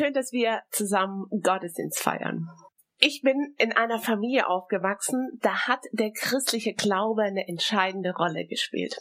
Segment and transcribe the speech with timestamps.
[0.00, 2.48] Schön, dass wir zusammen Gottesdienst feiern.
[2.96, 8.96] Ich bin in einer Familie aufgewachsen, da hat der christliche Glaube eine entscheidende Rolle gespielt.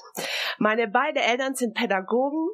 [0.58, 2.50] Meine beiden Eltern sind Pädagogen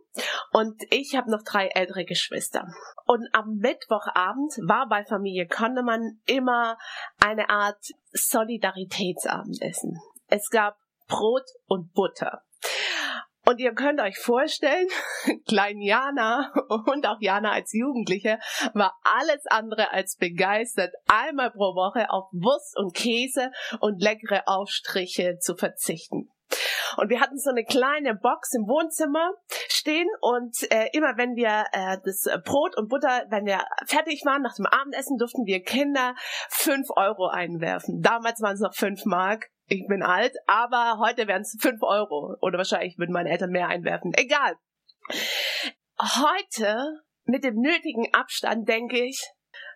[0.52, 2.68] und ich habe noch drei ältere Geschwister.
[3.08, 6.77] Und am Mittwochabend war bei Familie Kondemann immer
[7.18, 9.99] eine Art Solidaritätsabendessen.
[10.27, 12.43] Es gab Brot und Butter.
[13.45, 14.88] Und ihr könnt euch vorstellen,
[15.48, 16.51] klein Jana
[16.88, 18.40] und auch Jana als Jugendliche
[18.74, 25.37] war alles andere als begeistert, einmal pro Woche auf Wurst und Käse und leckere Aufstriche
[25.40, 26.32] zu verzichten.
[26.98, 29.32] Und wir hatten so eine kleine Box im Wohnzimmer
[29.68, 34.41] stehen und äh, immer wenn wir äh, das Brot und Butter, wenn wir fertig waren
[34.41, 36.15] nach dem Abendessen, durften wir Kinder
[36.49, 38.02] fünf Euro einwerfen.
[38.02, 42.35] Damals waren es noch fünf Mark ich bin alt, aber heute wären es fünf Euro
[42.41, 44.13] oder wahrscheinlich würden meine Eltern mehr einwerfen.
[44.16, 44.55] Egal.
[45.99, 49.21] Heute mit dem nötigen Abstand denke ich,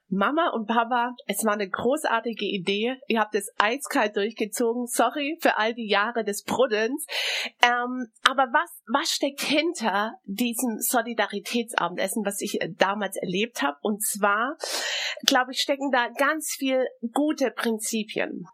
[0.09, 2.97] Mama und Papa, es war eine großartige Idee.
[3.07, 4.87] Ihr habt es eiskalt durchgezogen.
[4.87, 7.05] Sorry für all die Jahre des Bruddelns.
[7.61, 13.77] Ähm, aber was, was steckt hinter diesem Solidaritätsabendessen, was ich äh, damals erlebt habe?
[13.81, 14.57] Und zwar,
[15.25, 18.45] glaube ich, stecken da ganz viel gute Prinzipien.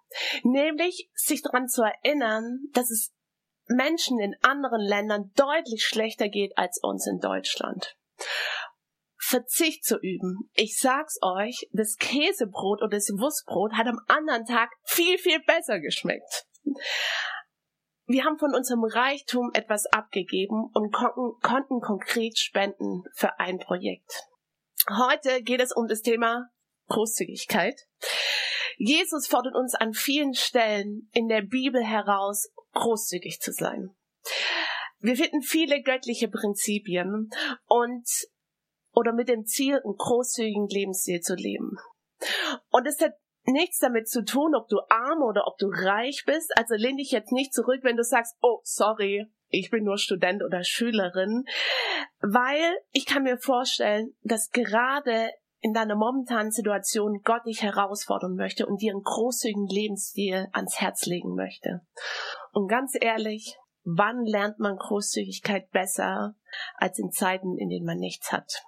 [0.44, 3.14] Nämlich sich daran zu erinnern, dass es
[3.68, 7.96] Menschen in anderen Ländern deutlich schlechter geht als uns in Deutschland.
[9.28, 10.52] Verzicht zu üben.
[10.54, 15.80] Ich sag's euch, das Käsebrot oder das Wurstbrot hat am anderen Tag viel, viel besser
[15.80, 16.46] geschmeckt.
[18.06, 24.28] Wir haben von unserem Reichtum etwas abgegeben und konnten, konnten konkret spenden für ein Projekt.
[24.90, 26.48] Heute geht es um das Thema
[26.90, 27.82] Großzügigkeit.
[28.78, 33.90] Jesus fordert uns an vielen Stellen in der Bibel heraus, großzügig zu sein.
[35.00, 37.32] Wir finden viele göttliche Prinzipien
[37.66, 38.08] und
[38.96, 41.78] oder mit dem Ziel, einen großzügigen Lebensstil zu leben.
[42.70, 43.14] Und es hat
[43.46, 46.52] nichts damit zu tun, ob du arm oder ob du reich bist.
[46.58, 50.44] Also lehn dich jetzt nicht zurück, wenn du sagst, oh, sorry, ich bin nur Student
[50.44, 51.46] oder Schülerin,
[52.20, 55.30] weil ich kann mir vorstellen, dass gerade
[55.60, 61.06] in deiner momentanen Situation Gott dich herausfordern möchte und dir einen großzügigen Lebensstil ans Herz
[61.06, 61.82] legen möchte.
[62.52, 66.36] Und ganz ehrlich, wann lernt man Großzügigkeit besser
[66.76, 68.64] als in Zeiten, in denen man nichts hat?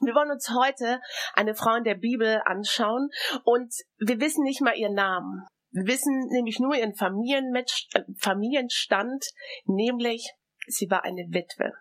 [0.00, 1.00] Wir wollen uns heute
[1.34, 3.10] eine Frau in der Bibel anschauen
[3.44, 5.46] und wir wissen nicht mal ihren Namen.
[5.70, 9.24] Wir wissen nämlich nur ihren äh, Familienstand,
[9.64, 10.32] nämlich
[10.66, 11.72] sie war eine Witwe.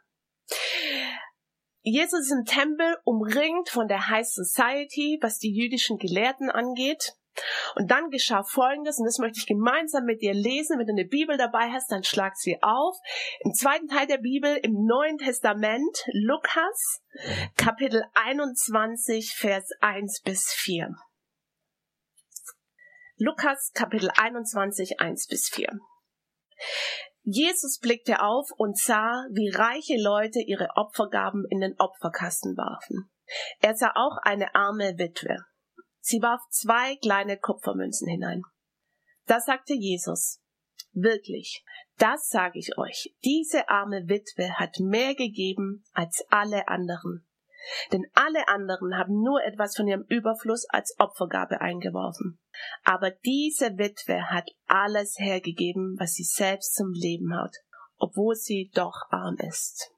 [1.82, 7.14] Jesus ist im Tempel umringt von der High Society, was die jüdischen Gelehrten angeht.
[7.76, 10.78] Und dann geschah Folgendes, und das möchte ich gemeinsam mit dir lesen.
[10.78, 12.96] Wenn du eine Bibel dabei hast, dann schlag sie auf.
[13.40, 17.02] Im zweiten Teil der Bibel, im Neuen Testament, Lukas,
[17.58, 20.96] Kapitel 21, Vers 1 bis 4.
[23.18, 25.70] Lukas, Kapitel 21, 1 bis 4.
[27.24, 33.10] Jesus blickte auf und sah, wie reiche Leute ihre Opfergaben in den Opferkasten warfen.
[33.60, 35.38] Er sah auch eine arme Witwe.
[36.06, 38.44] Sie warf zwei kleine Kupfermünzen hinein.
[39.26, 40.42] Da sagte Jesus,
[40.92, 41.64] wirklich,
[41.98, 47.26] das sage ich euch, diese arme Witwe hat mehr gegeben als alle anderen.
[47.94, 52.38] Denn alle anderen haben nur etwas von ihrem Überfluss als Opfergabe eingeworfen.
[52.84, 57.56] Aber diese Witwe hat alles hergegeben, was sie selbst zum Leben hat,
[57.96, 59.90] obwohl sie doch arm ist.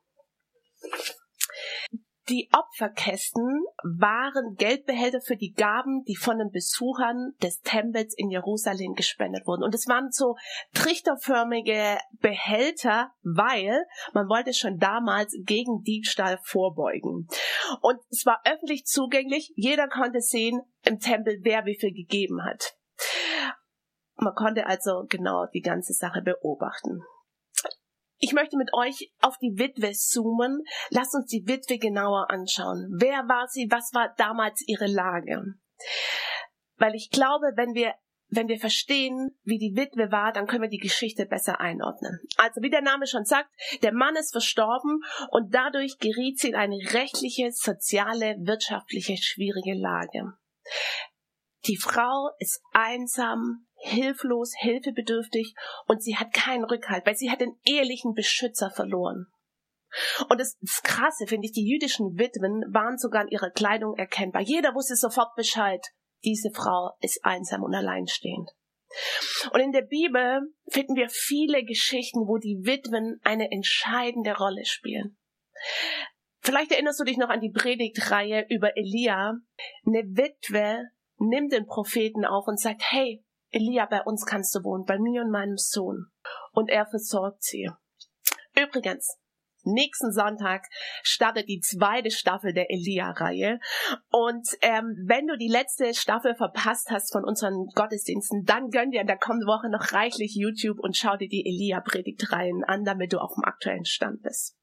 [2.30, 8.96] Die Opferkästen waren Geldbehälter für die Gaben, die von den Besuchern des Tempels in Jerusalem
[8.96, 9.64] gespendet wurden.
[9.64, 10.36] Und es waren so
[10.74, 17.28] trichterförmige Behälter, weil man wollte schon damals gegen Diebstahl vorbeugen.
[17.82, 19.54] Und es war öffentlich zugänglich.
[19.56, 22.76] Jeder konnte sehen im Tempel, wer wie viel gegeben hat.
[24.16, 27.04] Man konnte also genau die ganze Sache beobachten.
[28.18, 30.64] Ich möchte mit euch auf die Witwe zoomen.
[30.90, 32.88] Lasst uns die Witwe genauer anschauen.
[32.98, 33.68] Wer war sie?
[33.70, 35.44] Was war damals ihre Lage?
[36.78, 37.94] Weil ich glaube, wenn wir
[38.30, 42.20] wenn wir verstehen, wie die Witwe war, dann können wir die Geschichte besser einordnen.
[42.38, 43.50] Also wie der Name schon sagt,
[43.84, 50.34] der Mann ist verstorben und dadurch geriet sie in eine rechtliche, soziale, wirtschaftliche, schwierige Lage.
[51.66, 55.54] Die Frau ist einsam, hilflos, hilfebedürftig
[55.88, 59.28] und sie hat keinen Rückhalt, weil sie hat den ehelichen Beschützer verloren.
[60.30, 64.42] Und das, das Krasse finde ich, die jüdischen Witwen waren sogar in ihrer Kleidung erkennbar.
[64.42, 65.82] Jeder wusste sofort Bescheid.
[66.24, 68.50] Diese Frau ist einsam und alleinstehend.
[69.52, 75.18] Und in der Bibel finden wir viele Geschichten, wo die Witwen eine entscheidende Rolle spielen.
[76.42, 79.34] Vielleicht erinnerst du dich noch an die Predigtreihe über Elia.
[79.86, 80.84] Eine Witwe
[81.18, 85.22] nimmt den Propheten auf und sagt, hey, Elia, bei uns kannst du wohnen, bei mir
[85.22, 86.08] und meinem Sohn.
[86.52, 87.70] Und er versorgt sie.
[88.56, 89.18] Übrigens,
[89.66, 90.66] nächsten Sonntag
[91.04, 93.60] startet die zweite Staffel der Elia-Reihe.
[94.10, 99.02] Und ähm, wenn du die letzte Staffel verpasst hast von unseren Gottesdiensten, dann gönn dir
[99.02, 103.20] in der kommenden Woche noch reichlich YouTube und schau dir die Elia-Predigtreihen an, damit du
[103.20, 104.56] auf dem aktuellen Stand bist.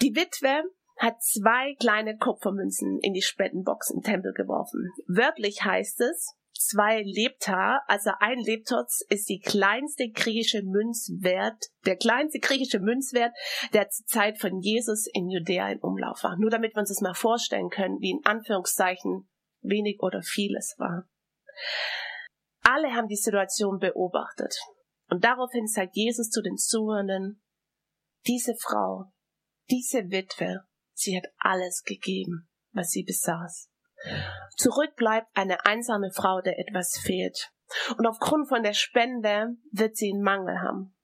[0.00, 0.62] Die Witwe
[0.98, 4.90] hat zwei kleine Kupfermünzen in die Spendenbox im Tempel geworfen.
[5.06, 12.38] Wörtlich heißt es, zwei Lepta, also ein Leptos ist die kleinste griechische Münzwert, der kleinste
[12.38, 13.32] griechische Münzwert,
[13.72, 16.36] der zur Zeit von Jesus in Judäa in Umlauf war.
[16.38, 19.28] Nur damit wir uns das mal vorstellen können, wie in Anführungszeichen
[19.62, 21.08] wenig oder vieles war.
[22.62, 24.56] Alle haben die Situation beobachtet.
[25.08, 27.42] Und daraufhin sagt Jesus zu den Zuhörenden,
[28.26, 29.12] diese Frau,
[29.70, 33.70] diese Witwe, sie hat alles gegeben, was sie besaß.
[34.56, 37.50] Zurück bleibt eine einsame Frau, der etwas fehlt.
[37.98, 40.96] Und aufgrund von der Spende wird sie einen Mangel haben.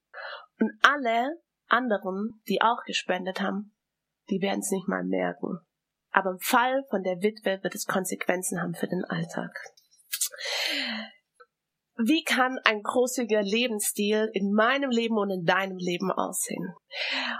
[0.61, 3.75] Und alle anderen, die auch gespendet haben,
[4.31, 5.59] die werden es nicht mal merken.
[6.11, 9.51] Aber im Fall von der Witwe wird es Konsequenzen haben für den Alltag.
[12.05, 16.75] Wie kann ein großzügiger Lebensstil in meinem Leben und in deinem Leben aussehen?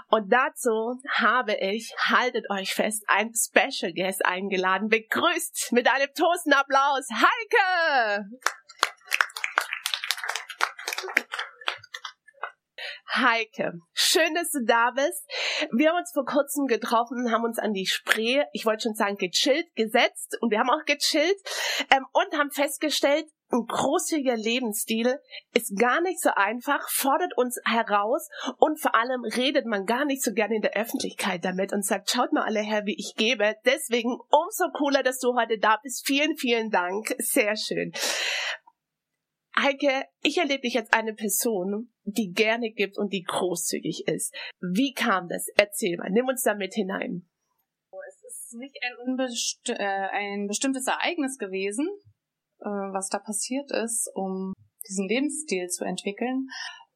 [0.09, 4.87] Und dazu habe ich, haltet euch fest, ein Special Guest eingeladen.
[4.87, 8.29] Begrüßt mit einem Toastenapplaus Heike!
[13.15, 15.29] Heike, schön, dass du da bist.
[15.71, 19.17] Wir haben uns vor kurzem getroffen, haben uns an die Spree, ich wollte schon sagen,
[19.17, 21.37] gechillt, gesetzt und wir haben auch gechillt
[21.91, 25.19] ähm, und haben festgestellt, ein großzügiger Lebensstil
[25.53, 28.27] ist gar nicht so einfach, fordert uns heraus
[28.57, 32.09] und vor allem redet man gar nicht so gerne in der Öffentlichkeit damit und sagt,
[32.09, 33.55] schaut mal alle her, wie ich gebe.
[33.65, 36.05] Deswegen umso cooler, dass du heute da bist.
[36.05, 37.15] Vielen, vielen Dank.
[37.19, 37.93] Sehr schön.
[39.55, 44.33] Heike, ich erlebe dich als eine Person, die gerne gibt und die großzügig ist.
[44.59, 45.47] Wie kam das?
[45.55, 47.29] Erzähl mal, nimm uns damit hinein.
[48.07, 51.87] Es ist nicht ein, unbest äh, ein bestimmtes Ereignis gewesen,
[52.69, 54.53] was da passiert ist, um
[54.87, 56.47] diesen Lebensstil zu entwickeln.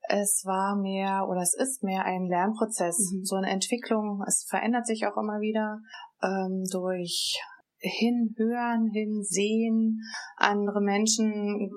[0.09, 3.25] Es war mehr oder es ist mehr ein Lernprozess, mhm.
[3.25, 4.23] so eine Entwicklung.
[4.25, 5.79] Es verändert sich auch immer wieder
[6.23, 7.37] ähm, durch
[7.79, 10.01] hinhören, hinsehen,
[10.37, 11.69] andere Menschen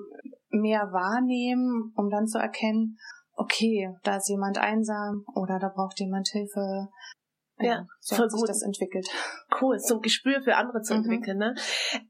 [0.49, 2.97] mehr wahrnehmen, um dann zu erkennen,
[3.35, 6.87] okay, da ist jemand einsam oder da braucht jemand Hilfe.
[7.63, 9.07] Ja, so voll hat sich das entwickelt.
[9.59, 11.03] Cool, so ein Gespür für andere zu mhm.
[11.03, 11.37] entwickeln.
[11.37, 11.55] Ne?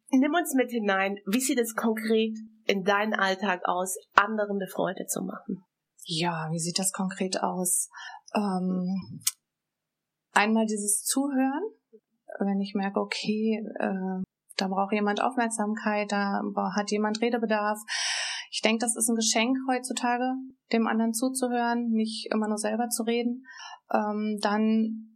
[0.10, 1.18] Nimm uns mit hinein.
[1.26, 5.64] Wie sieht es konkret in deinem Alltag aus, anderen eine Freude zu machen?
[6.04, 7.90] Ja, wie sieht das konkret aus?
[8.34, 9.22] Ähm,
[10.34, 11.64] einmal dieses Zuhören,
[12.40, 14.24] wenn ich merke, okay, äh,
[14.58, 16.42] da braucht jemand Aufmerksamkeit, da
[16.76, 17.80] hat jemand Redebedarf,
[18.54, 20.34] ich denke, das ist ein Geschenk heutzutage,
[20.74, 23.46] dem anderen zuzuhören, nicht immer nur selber zu reden.
[23.94, 25.11] Ähm, dann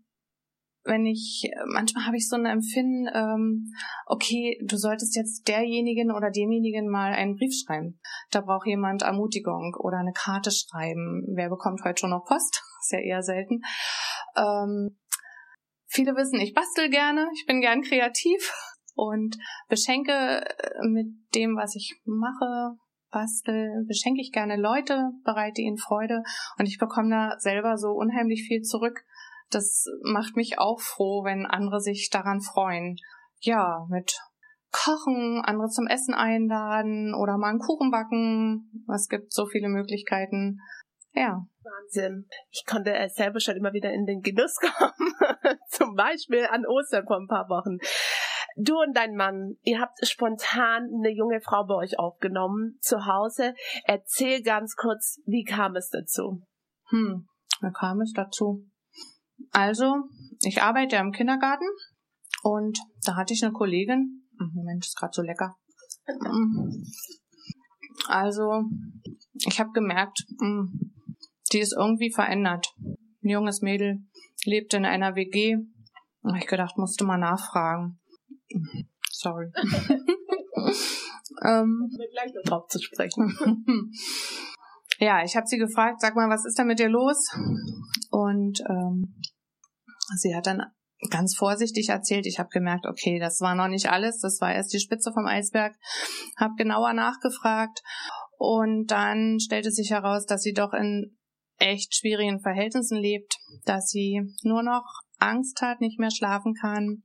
[0.86, 3.74] wenn ich, manchmal habe ich so ein Empfinden, ähm,
[4.06, 8.00] okay, du solltest jetzt derjenigen oder demjenigen mal einen Brief schreiben.
[8.32, 11.26] Da braucht jemand Ermutigung oder eine Karte schreiben.
[11.36, 12.62] Wer bekommt heute schon noch Post?
[12.82, 13.62] Ist ja eher selten.
[14.38, 14.98] Ähm,
[15.88, 18.54] viele wissen, ich bastel gerne, ich bin gern kreativ
[18.94, 19.38] und
[19.68, 22.78] beschenke äh, mit dem, was ich mache,
[23.10, 26.22] bastel, beschenke ich gerne Leute, bereite ihnen Freude
[26.60, 29.06] und ich bekomme da selber so unheimlich viel zurück.
[29.52, 32.98] Das macht mich auch froh, wenn andere sich daran freuen.
[33.40, 34.18] Ja, mit
[34.72, 38.86] Kochen, andere zum Essen einladen oder mal einen Kuchen backen.
[38.94, 40.60] Es gibt so viele Möglichkeiten.
[41.14, 41.46] Ja.
[41.64, 42.28] Wahnsinn.
[42.52, 45.14] Ich konnte selber schon immer wieder in den Genuss kommen.
[45.70, 47.78] Zum Beispiel an Ostern vor ein paar Wochen.
[48.58, 53.54] Du und dein Mann, ihr habt spontan eine junge Frau bei euch aufgenommen zu Hause.
[53.86, 56.42] Erzähl ganz kurz, wie kam es dazu?
[56.90, 57.28] Hm,
[57.62, 58.66] wie kam es dazu?
[59.52, 59.96] Also,
[60.42, 61.68] ich arbeite im Kindergarten
[62.44, 64.28] und da hatte ich eine Kollegin.
[64.38, 65.56] Moment, ist gerade so lecker.
[68.08, 68.64] Also,
[69.34, 70.68] ich habe gemerkt, mh,
[71.52, 72.68] die ist irgendwie verändert.
[73.24, 74.00] Ein junges Mädel
[74.46, 75.56] lebt in einer WG.
[76.22, 78.00] Und ich gedacht, musste mal nachfragen.
[79.12, 79.52] Sorry.
[81.44, 83.38] ähm, gleich drauf zu sprechen.
[85.00, 87.30] ja, ich habe sie gefragt, sag mal, was ist denn mit dir los?
[88.10, 89.16] Und ähm,
[90.18, 90.62] sie hat dann
[91.10, 92.26] ganz vorsichtig erzählt.
[92.26, 95.26] Ich habe gemerkt, okay, das war noch nicht alles, das war erst die Spitze vom
[95.26, 95.76] Eisberg.
[96.38, 97.82] Habe genauer nachgefragt
[98.38, 101.18] und dann stellte sich heraus, dass sie doch in
[101.58, 104.86] echt schwierigen Verhältnissen lebt, dass sie nur noch
[105.18, 107.04] Angst hat, nicht mehr schlafen kann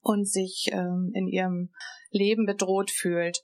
[0.00, 1.70] und sich ähm, in ihrem
[2.10, 3.38] Leben bedroht fühlt.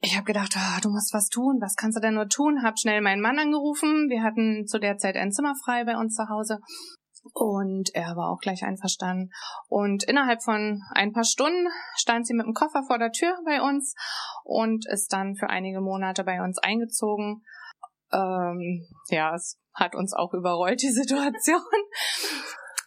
[0.00, 1.58] Ich habe gedacht, oh, du musst was tun.
[1.60, 2.62] Was kannst du denn nur tun?
[2.62, 4.08] Hab schnell meinen Mann angerufen.
[4.08, 6.58] Wir hatten zu der Zeit ein Zimmer frei bei uns zu Hause
[7.32, 9.30] und er war auch gleich einverstanden.
[9.68, 13.60] Und innerhalb von ein paar Stunden stand sie mit dem Koffer vor der Tür bei
[13.60, 13.94] uns
[14.44, 17.42] und ist dann für einige Monate bei uns eingezogen.
[18.12, 21.60] Ähm, ja, es hat uns auch überrollt, die Situation.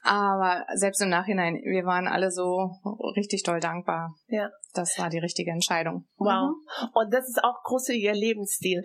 [0.03, 2.72] Aber selbst im Nachhinein, wir waren alle so
[3.15, 4.15] richtig doll dankbar.
[4.27, 4.50] Ja.
[4.74, 6.06] Das war die richtige Entscheidung.
[6.18, 6.51] Wow.
[6.51, 6.89] Mhm.
[6.94, 8.84] Und das ist auch großer Lebensstil.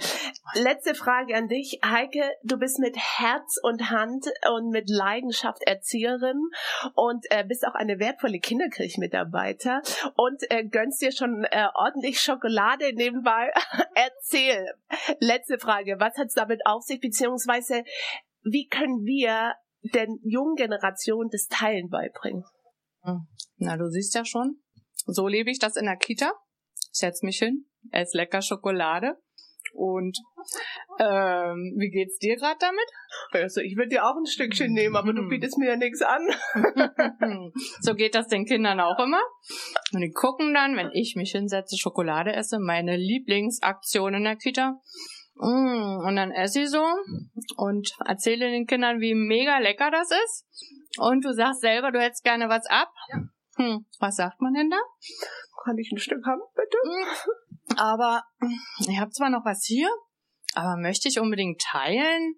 [0.54, 1.78] Letzte Frage an dich.
[1.84, 6.40] Heike, du bist mit Herz und Hand und mit Leidenschaft Erzieherin
[6.94, 9.82] und äh, bist auch eine wertvolle Kinderkirchenmitarbeiter
[10.16, 13.52] und äh, gönnst dir schon äh, ordentlich Schokolade nebenbei.
[13.94, 14.66] Erzähl.
[15.20, 15.96] Letzte Frage.
[15.98, 17.84] Was hat es damit auf sich, beziehungsweise
[18.42, 19.54] wie können wir
[19.92, 22.44] der jungen Generation das Teilen beibringen?
[23.02, 23.26] Hm.
[23.56, 24.62] Na, du siehst ja schon,
[25.06, 26.32] so lebe ich das in der Kita.
[26.90, 29.16] Setz mich hin, ess lecker Schokolade.
[29.72, 30.16] Und
[31.00, 32.86] ähm, wie geht's dir gerade damit?
[33.32, 35.28] Also ich würde dir auch ein Stückchen nehmen, aber du hm.
[35.28, 36.28] bietest mir ja nichts an.
[37.80, 39.20] so geht das den Kindern auch immer.
[39.92, 44.80] Und die gucken dann, wenn ich mich hinsetze, Schokolade esse, meine Lieblingsaktion in der Kita.
[45.36, 46.84] Mm, und dann esse ich so
[47.56, 50.46] und erzähle den Kindern, wie mega lecker das ist.
[50.98, 52.92] Und du sagst selber, du hättest gerne was ab.
[53.12, 53.22] Ja.
[53.56, 54.78] Hm, was sagt man denn da?
[55.64, 56.76] Kann ich ein Stück haben, bitte?
[56.84, 58.22] Mm, aber
[58.88, 59.88] ich habe zwar noch was hier,
[60.54, 62.36] aber möchte ich unbedingt teilen?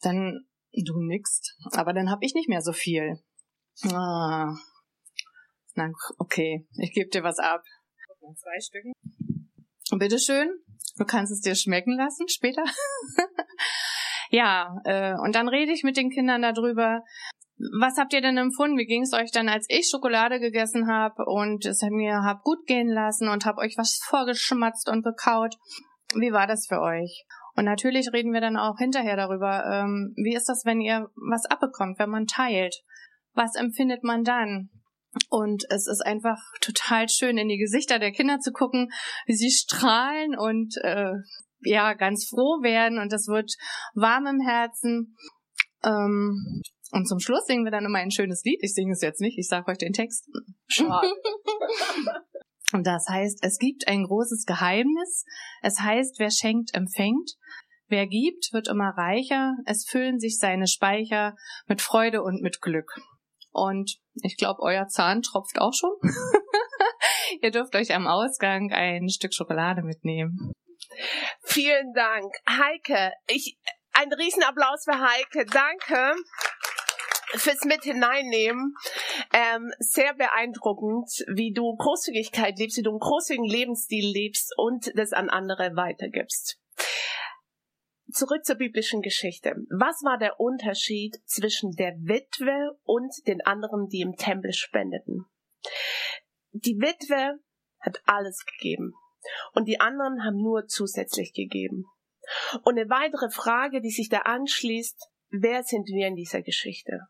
[0.00, 0.46] Dann
[0.82, 1.40] du nix.
[1.72, 3.22] Aber dann habe ich nicht mehr so viel.
[3.92, 4.54] Ah.
[5.74, 7.62] Na, okay, ich gebe dir was ab.
[8.36, 8.92] Zwei Stücken.
[9.98, 10.50] Bitteschön.
[10.96, 12.64] Du kannst es dir schmecken lassen später.
[14.30, 17.02] ja, äh, und dann rede ich mit den Kindern darüber,
[17.80, 18.78] was habt ihr denn empfunden?
[18.78, 22.66] Wie ging es euch dann, als ich Schokolade gegessen habe und es mir hab gut
[22.66, 25.54] gehen lassen und hab euch was vorgeschmatzt und gekaut?
[26.14, 27.24] Wie war das für euch?
[27.56, 31.46] Und natürlich reden wir dann auch hinterher darüber, ähm, wie ist das, wenn ihr was
[31.46, 32.82] abbekommt, wenn man teilt?
[33.34, 34.70] Was empfindet man dann?
[35.28, 38.90] Und es ist einfach total schön, in die Gesichter der Kinder zu gucken,
[39.26, 41.12] wie sie strahlen und äh,
[41.60, 43.52] ja, ganz froh werden und das wird
[43.94, 45.16] warm im Herzen.
[45.84, 48.58] Ähm, und zum Schluss singen wir dann immer ein schönes Lied.
[48.62, 50.28] Ich singe es jetzt nicht, ich sage euch den Text.
[52.72, 55.24] und das heißt, es gibt ein großes Geheimnis.
[55.62, 57.32] Es heißt, wer schenkt, empfängt.
[57.88, 59.56] Wer gibt, wird immer reicher.
[59.66, 61.34] Es füllen sich seine Speicher
[61.66, 62.92] mit Freude und mit Glück.
[63.54, 65.92] Und ich glaube, euer Zahn tropft auch schon.
[67.40, 70.52] Ihr dürft euch am Ausgang ein Stück Schokolade mitnehmen.
[71.42, 72.34] Vielen Dank.
[72.48, 73.56] Heike, ich,
[73.92, 75.46] ein Riesenapplaus für Heike.
[75.46, 76.14] Danke
[77.36, 78.74] fürs mit hineinnehmen.
[79.32, 85.12] Ähm, sehr beeindruckend, wie du Großzügigkeit lebst, wie du einen großzügigen Lebensstil lebst und das
[85.12, 86.58] an andere weitergibst
[88.14, 89.54] zurück zur biblischen Geschichte.
[89.70, 95.26] Was war der Unterschied zwischen der Witwe und den anderen, die im Tempel spendeten?
[96.52, 97.40] Die Witwe
[97.80, 98.94] hat alles gegeben
[99.52, 101.84] und die anderen haben nur zusätzlich gegeben.
[102.62, 107.00] Und eine weitere Frage, die sich da anschließt, wer sind wir in dieser Geschichte?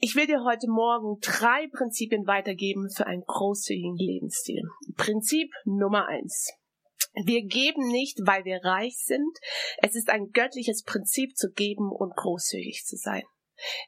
[0.00, 4.62] Ich will dir heute Morgen drei Prinzipien weitergeben für einen großzügigen Lebensstil.
[4.96, 6.52] Prinzip Nummer eins.
[7.14, 9.38] Wir geben nicht, weil wir reich sind.
[9.78, 13.22] Es ist ein göttliches Prinzip zu geben und großzügig zu sein.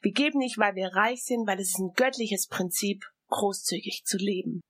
[0.03, 4.17] Wir geben nicht, weil wir reich sind, weil es ist ein göttliches Prinzip, großzügig zu
[4.17, 4.61] leben.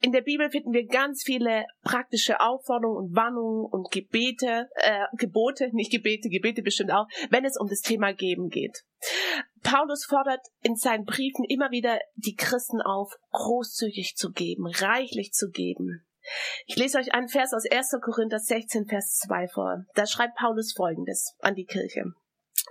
[0.00, 5.70] In der Bibel finden wir ganz viele praktische Aufforderungen und Warnungen und Gebete, äh, Gebote,
[5.72, 8.84] nicht Gebete, Gebete bestimmt auch, wenn es um das Thema Geben geht.
[9.62, 15.50] Paulus fordert in seinen Briefen immer wieder die Christen auf, großzügig zu geben, reichlich zu
[15.50, 16.07] geben.
[16.66, 17.96] Ich lese euch einen Vers aus 1.
[18.02, 19.84] Korinther 16, Vers 2 vor.
[19.94, 22.04] Da schreibt Paulus folgendes an die Kirche.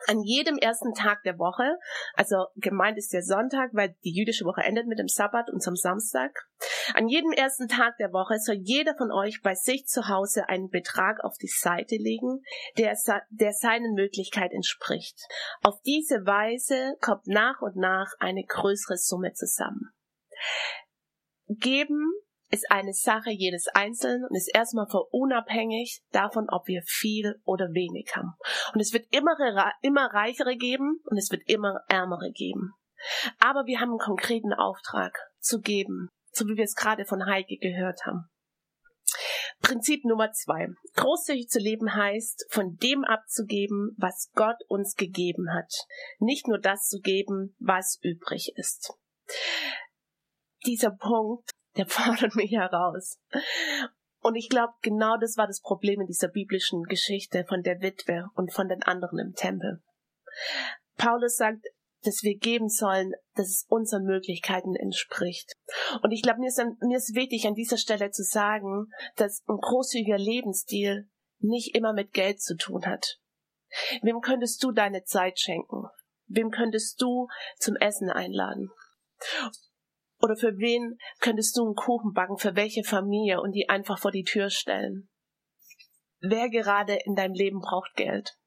[0.05, 1.77] an jedem ersten Tag der Woche,
[2.13, 5.75] also gemeint ist der Sonntag, weil die jüdische Woche endet mit dem Sabbat und zum
[5.75, 6.31] Samstag.
[6.93, 10.69] An jedem ersten Tag der Woche soll jeder von euch bei sich zu Hause einen
[10.69, 12.41] Betrag auf die Seite legen,
[12.77, 12.95] der,
[13.29, 15.19] der seinen Möglichkeit entspricht.
[15.63, 19.91] Auf diese Weise kommt nach und nach eine größere Summe zusammen.
[21.47, 22.13] Geben
[22.49, 28.15] ist eine Sache jedes Einzelnen und ist erstmal unabhängig davon, ob wir viel oder wenig
[28.15, 28.33] haben.
[28.73, 29.35] Und es wird immer,
[29.81, 32.73] immer reichere geben und es wird immer ärmere geben.
[33.39, 37.57] Aber wir haben einen konkreten Auftrag zu geben, so wie wir es gerade von Heike
[37.57, 38.29] gehört haben.
[39.61, 40.67] Prinzip Nummer zwei.
[40.95, 45.73] Großzügig zu leben heißt, von dem abzugeben, was Gott uns gegeben hat.
[46.19, 48.93] Nicht nur das zu geben, was übrig ist.
[50.65, 53.19] Dieser Punkt der fordert mich heraus.
[54.19, 58.25] Und ich glaube, genau das war das Problem in dieser biblischen Geschichte von der Witwe
[58.35, 59.81] und von den anderen im Tempel.
[60.97, 61.65] Paulus sagt,
[62.03, 65.53] dass wir geben sollen, dass es unseren Möglichkeiten entspricht.
[66.03, 69.57] Und ich glaube, mir ist, mir ist wichtig, an dieser Stelle zu sagen, dass ein
[69.57, 73.19] großzügiger Lebensstil nicht immer mit Geld zu tun hat.
[74.01, 75.85] Wem könntest du deine Zeit schenken?
[76.27, 78.69] Wem könntest du zum Essen einladen?
[80.19, 84.11] Oder für wen könntest du einen Kuchen backen, für welche Familie und die einfach vor
[84.11, 85.09] die Tür stellen?
[86.19, 88.37] Wer gerade in deinem Leben braucht Geld?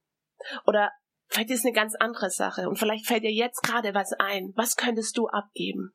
[0.66, 0.90] Oder
[1.28, 4.52] vielleicht ist eine ganz andere Sache und vielleicht fällt dir jetzt gerade was ein.
[4.56, 5.92] Was könntest du abgeben?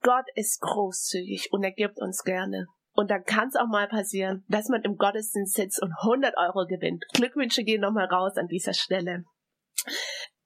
[0.00, 2.66] Gott ist großzügig und er gibt uns gerne.
[2.94, 6.66] Und dann kann es auch mal passieren, dass man im Gottesdienst sitzt und 100 Euro
[6.66, 7.04] gewinnt.
[7.14, 9.24] Glückwünsche gehen nochmal raus an dieser Stelle.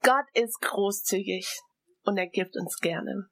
[0.01, 1.59] Gott ist großzügig
[2.03, 3.27] und er gibt uns gerne.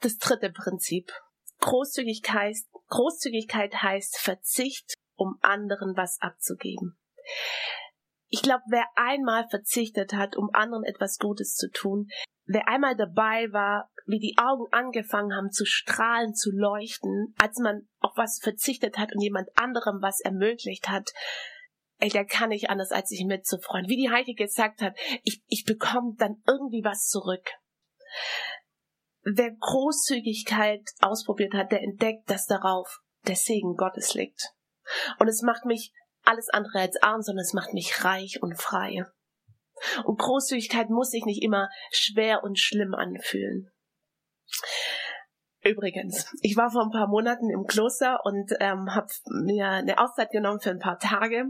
[0.00, 1.12] Das dritte Prinzip.
[1.60, 2.56] Großzügigkeit,
[2.88, 6.98] Großzügigkeit heißt Verzicht, um anderen was abzugeben.
[8.28, 12.08] Ich glaube, wer einmal verzichtet hat, um anderen etwas Gutes zu tun,
[12.46, 17.88] wer einmal dabei war, wie die Augen angefangen haben zu strahlen, zu leuchten, als man
[18.00, 21.12] auf was verzichtet hat und jemand anderem was ermöglicht hat,
[21.98, 23.88] ey, der kann nicht anders, als sich mitzufreuen.
[23.88, 27.48] Wie die Heike gesagt hat, ich, ich bekomme dann irgendwie was zurück
[29.24, 34.52] wer Großzügigkeit ausprobiert hat, der entdeckt, dass darauf der Segen Gottes liegt.
[35.18, 35.92] Und es macht mich
[36.24, 39.04] alles andere als arm, sondern es macht mich reich und frei.
[40.04, 43.70] Und Großzügigkeit muss sich nicht immer schwer und schlimm anfühlen.
[45.62, 50.30] Übrigens, ich war vor ein paar Monaten im Kloster und ähm, habe mir eine Auszeit
[50.30, 51.46] genommen für ein paar Tage.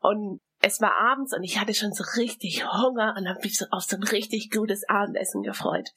[0.00, 3.66] Und es war abends und ich hatte schon so richtig Hunger und habe mich so
[3.70, 5.90] auf so ein richtig gutes Abendessen gefreut.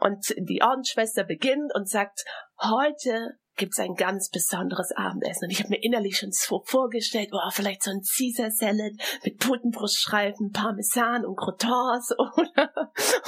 [0.00, 2.24] Und die Ordensschwester beginnt und sagt,
[2.62, 5.46] heute gibt's ein ganz besonderes Abendessen.
[5.46, 8.92] Und ich habe mir innerlich schon so vorgestellt, oh, vielleicht so ein Caesar Salad
[9.24, 12.70] mit Putenbruststreifen, Parmesan und Croutons oder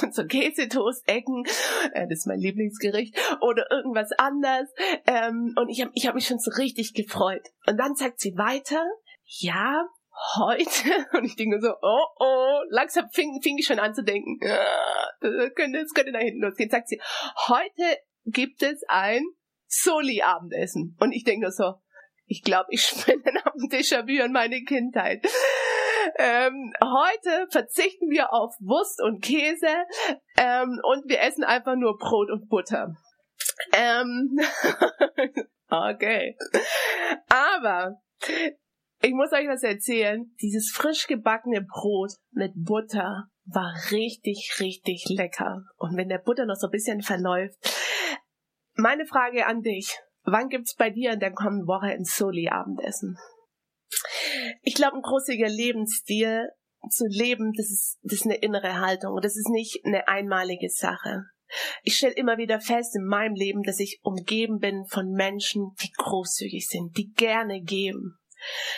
[0.02, 1.46] und so Käsetoast-Ecken.
[1.94, 3.18] Äh, das ist mein Lieblingsgericht.
[3.40, 4.68] Oder irgendwas anderes.
[5.04, 7.42] Ähm, und ich habe ich hab mich schon so richtig gefreut.
[7.66, 8.84] Und dann sagt sie weiter,
[9.24, 9.84] ja,
[10.36, 14.38] heute, und ich denke so, oh oh, langsam fing, fing ich schon an zu denken,
[15.20, 16.70] das könnte, das könnte da hinten losgehen.
[16.70, 17.00] Sagt sie,
[17.48, 19.22] heute gibt es ein
[19.66, 20.96] Soli-Abendessen.
[21.00, 21.74] Und ich denke so,
[22.26, 25.26] ich glaube, ich spinne am Déjà-vu an meine Kindheit.
[26.16, 29.68] Ähm, heute verzichten wir auf Wurst und Käse
[30.38, 32.96] ähm, und wir essen einfach nur Brot und Butter.
[33.72, 34.38] Ähm,
[35.68, 36.36] okay.
[37.28, 38.00] Aber
[39.02, 40.30] ich muss euch was erzählen.
[40.40, 45.64] Dieses frisch gebackene Brot mit Butter war richtig, richtig lecker.
[45.76, 47.56] Und wenn der Butter noch so ein bisschen verläuft.
[48.74, 49.98] Meine Frage an dich.
[50.24, 53.16] Wann gibt's bei dir in der kommenden Woche ein Soli-Abendessen?
[54.62, 56.48] Ich glaube, ein großiger Lebensstil
[56.90, 59.18] zu leben, das ist, das ist eine innere Haltung.
[59.22, 61.24] Das ist nicht eine einmalige Sache.
[61.82, 65.90] Ich stelle immer wieder fest in meinem Leben, dass ich umgeben bin von Menschen, die
[65.96, 68.19] großzügig sind, die gerne geben.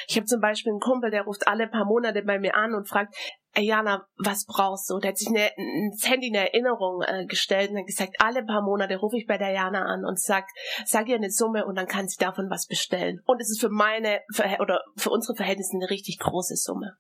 [0.09, 2.89] Ich habe zum Beispiel einen Kumpel, der ruft alle paar Monate bei mir an und
[2.89, 3.15] fragt,
[3.55, 4.99] Jana, was brauchst du?
[4.99, 8.97] Der hat sich ein Handy in Erinnerung äh, gestellt und hat gesagt, alle paar Monate
[8.97, 10.47] rufe ich bei der Jana an und sag,
[10.87, 13.21] sag ihr eine Summe und dann kann sie davon was bestellen.
[13.27, 14.21] Und es ist für meine
[14.59, 16.97] oder für unsere Verhältnisse eine richtig große Summe.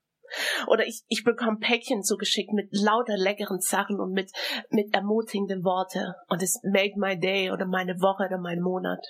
[0.66, 4.30] Oder ich, ich bekomme Päckchen zugeschickt mit lauter leckeren Sachen und mit,
[4.70, 6.14] mit ermutigenden Worte.
[6.28, 9.04] Und es made my day oder meine Woche oder mein Monat.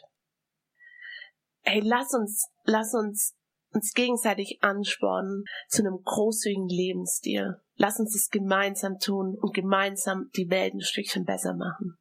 [1.64, 3.34] Hey, lass uns, lass uns
[3.72, 7.56] uns gegenseitig anspornen zu einem großzügigen Lebensstil.
[7.76, 11.96] Lass uns es gemeinsam tun und gemeinsam die Welt ein Stückchen besser machen.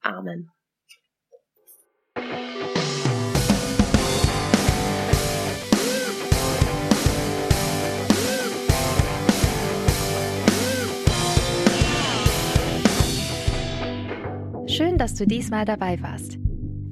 [0.00, 0.50] Amen.
[14.68, 16.38] Schön, dass du diesmal dabei warst.